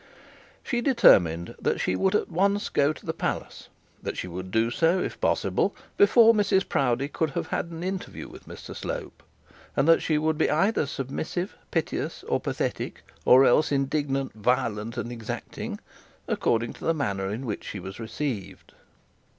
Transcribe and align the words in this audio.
She 0.63 0.81
determined 0.81 1.53
that 1.61 1.79
she 1.79 1.95
would 1.95 2.15
at 2.15 2.31
once 2.31 2.69
go 2.69 2.91
to 2.91 3.05
the 3.05 3.13
palace; 3.13 3.69
that 4.01 4.17
she 4.17 4.27
would 4.27 4.49
do 4.49 4.71
so, 4.71 4.99
if 4.99 5.21
possible, 5.21 5.75
before 5.95 6.33
Mrs 6.33 6.67
Proudie 6.67 7.07
could 7.07 7.29
have 7.37 7.49
had 7.49 7.67
an 7.69 7.83
interview 7.83 8.27
with 8.27 8.47
Mr 8.47 8.75
Slope; 8.75 9.21
and 9.77 9.87
that 9.87 10.01
she 10.01 10.17
would 10.17 10.39
be 10.39 10.49
either 10.49 10.87
submissive, 10.87 11.55
piteous 11.69 12.23
and 12.27 12.41
pathetic, 12.41 13.03
or 13.25 13.45
indignant 13.69 14.33
violent 14.33 14.97
and 14.97 15.11
exacting, 15.11 15.79
according 16.27 16.73
to 16.73 16.83
the 16.85 16.95
manner 16.95 17.29
in 17.29 17.45
which 17.45 17.63
she 17.63 17.79
was 17.79 17.99
received. 17.99 18.73